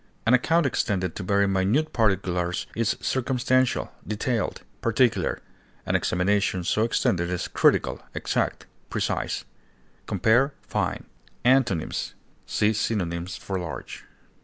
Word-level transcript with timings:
An 0.25 0.33
account 0.33 0.65
extended 0.65 1.15
to 1.15 1.21
very 1.21 1.47
minute 1.47 1.93
particulars 1.93 2.65
is 2.75 2.97
circumstantial, 3.01 3.91
detailed, 4.07 4.63
particular; 4.81 5.37
an 5.85 5.95
examination 5.95 6.63
so 6.63 6.81
extended 6.85 7.29
is 7.29 7.47
critical, 7.47 8.01
exact, 8.15 8.65
precise. 8.89 9.45
Compare 10.07 10.55
FINE. 10.63 11.03
Antonyms: 11.45 12.15
See 12.47 12.73
synonyms 12.73 13.35
for 13.37 13.59
LARGE. 13.59 14.03